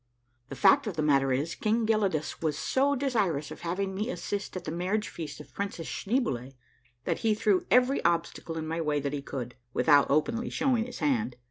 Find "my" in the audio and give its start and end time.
8.65-8.81